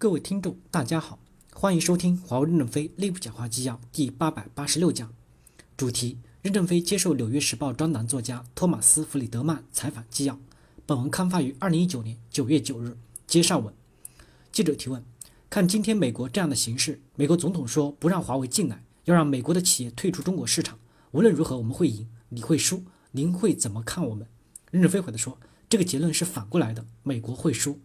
[0.00, 1.18] 各位听众，大家好，
[1.52, 5.12] 欢迎收听华为任正非内部讲话纪要第八百八十六讲，
[5.76, 10.38] 主题：任正非接受《纽约时报》专栏作家托马斯·弗里德曼采访纪要。
[10.86, 12.96] 本文刊发于二零一九年九月九日。
[13.26, 13.74] 接上文，
[14.52, 15.02] 记者提问：
[15.50, 20.78] 看今天美国这样的形势，美国总统说不让华为进来，要让美国的企业退出中国市场。
[21.10, 24.28] 无论如何，我们会赢，你会输，您会怎么看我们？
[24.70, 27.80] 任正非回答说：这个结论是反过来的，美国会输。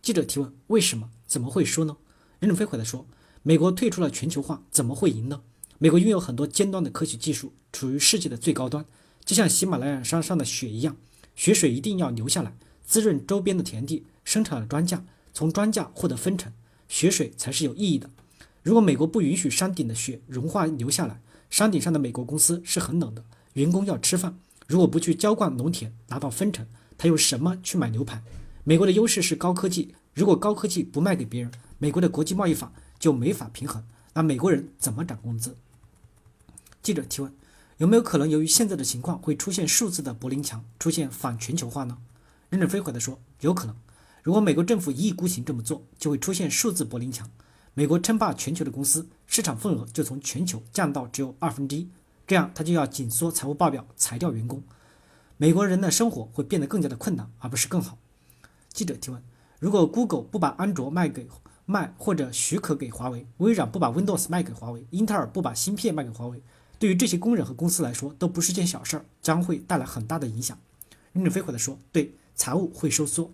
[0.00, 1.10] 记者提问：为什么？
[1.28, 1.98] 怎么会输呢？
[2.40, 3.06] 任正非回答说
[3.44, 5.42] ：“美国退出了全球化，怎么会赢呢？
[5.78, 8.84] 美国拥有很多尖端的科学技术，处于世界的最高端，
[9.24, 10.96] 就像喜马拉雅山上的雪一样，
[11.36, 15.02] 雪水一定要流下来，滋润周边的田地，生产了庄稼，
[15.34, 16.52] 从庄稼获得分成，
[16.88, 18.08] 雪水才是有意义的。
[18.62, 21.20] 如果美国不允许山顶的雪融化流下来，
[21.50, 28.22] 山顶上的美国公司是很冷的，员工要吃饭，如果不去浇灌农田，拿到分成，他用什么去买牛排？
[28.64, 33.84] 美国的优势是高科技。”如果高科技不卖给别人，美国的国际贸易法就没法平衡。
[34.14, 35.54] 那美国人怎么涨工资？
[36.82, 37.32] 记者提问：
[37.76, 41.98] 有没有可能由于现在的情况会出现数字的柏林墙，出现反全球化呢？
[42.50, 43.76] 任正非回答说：有可能。
[44.24, 47.30] 如果美国政府一意孤行这么做，就会出现数字柏林墙。
[47.74, 51.88] 美国称霸全球的公司，市场份额就从全球降到只有二分之一，
[52.26, 54.64] 这样他就要紧缩财务报表，裁掉员工。
[55.36, 57.96] 美国人的生活会变得更加的困难，而不是更好。
[58.72, 59.22] 记者提问。
[59.58, 61.26] 如果 Google 不把安卓卖给
[61.66, 66.40] 卖或者许可给华为，微软不把 Windows 卖给华为，英特尔不把芯片卖给华为，
[66.78, 70.56] 对于这些工人和公司来说都不是件小事儿，将会带来很大的影响。
[71.12, 73.32] 任正非回答说：“对，财务会收缩。”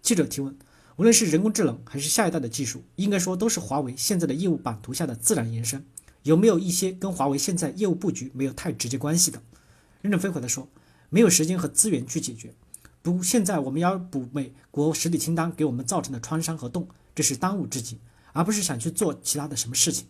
[0.00, 0.56] 记者提问：
[0.94, 5.84] 无论是人工智能还是下一代的技术，应该说都是华为现在的业务版图下的自然延伸，
[6.22, 9.42] 有没有一些跟华为现在业务布局没有太直接关系的？
[10.00, 10.68] 任正非回答说
[11.10, 12.54] ：“没有时间和资源去解决。”
[13.06, 18.00] 不，现在我们要补美国实体清单给我们造成的创伤和洞，这是当务之急，
[18.32, 20.08] 而不是想去做其他的什么事情。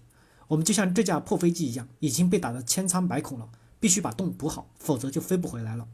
[0.49, 5.87] 我们就像这架破飞机一样，已经被打得千疮百孔了，必须把洞补好，否则就飞不回来了。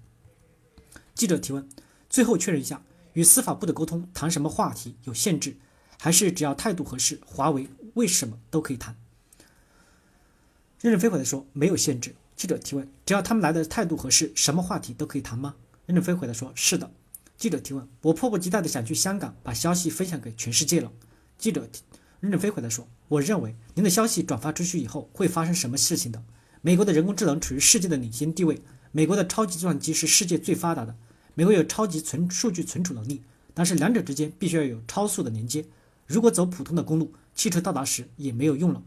[1.13, 1.69] 记者提问：
[2.09, 2.81] 最后确认一下，
[3.15, 5.57] 与司法部的沟通谈什么话题有限制，
[5.99, 8.97] 还是只要态度合适，华为为什么都可以谈？
[10.81, 12.15] 任正非回答说：没有限制。
[12.37, 15.57] 记者提问：只要他们来的态度合适，什么话题都可以谈吗？
[15.87, 16.91] 任正非回答说：“是的。”
[17.37, 20.93] 记者提问：“我迫不及待地想去香港，把消息分享给全世界了。”
[21.37, 21.69] 记者
[22.21, 26.23] 任正非回答说：“我认为您的消息转发出去以后会发生什么事情的？
[26.61, 28.63] 美国的人工智能处于世界的领先地位，
[28.93, 30.95] 美国的超级计算机是世界最发达的，
[31.35, 33.23] 美国有超级存数据存储能力，
[33.53, 35.65] 但是两者之间必须要有超速的连接。
[36.07, 38.85] 如果走普通的公路，汽车到达时也没有用了。”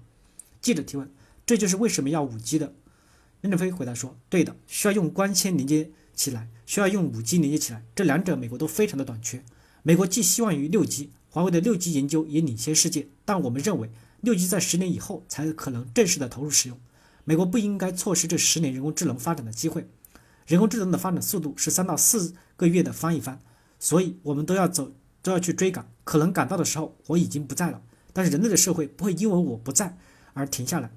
[0.62, 1.12] 记者提问
[1.46, 2.74] ：“这就是为什么要五 G 的？”
[3.42, 9.44] 任正非回答说：“对的，需要用光纤连接。”起来需要用五 G 连接起来，这两者美国都非常的短缺。
[9.84, 16.80] 美国寄希望于六 G，华为的六 G 研究也领先世界，但我们认为六 G 在十年以后才可能正式的投入使用。
[17.24, 19.88] 美国不应该错失这十年人工智能发展的机会。
[20.48, 23.40] 人工智能的发展速度是三到四个月的翻一番，
[23.80, 25.92] 所以我们都要走，都要去追赶。
[26.04, 27.82] 可能赶到的时候我已经不在了，
[28.14, 29.98] 但是人类的社会不会因为我不在
[30.34, 30.92] 而停下来。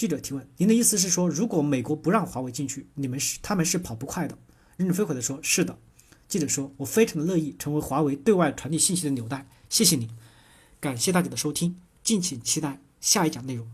[0.00, 4.38] 记者提问：“您的意思是说，如果美国不让华为进去，你们是他们是跑不快的？”
[4.78, 5.78] 任正非回答说：“是的。”
[6.26, 10.08] 记者说：“我非常的乐意成为华为对外传递信息的纽带。”谢谢你，
[10.80, 13.70] 感谢大家的收听，敬请期待下一讲内容。